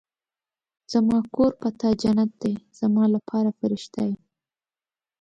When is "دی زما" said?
2.41-3.03